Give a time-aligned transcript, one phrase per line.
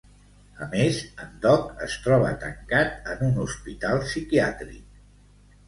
[0.65, 5.01] A més, en Doc es troba tancat en un hospital psiquiàtric.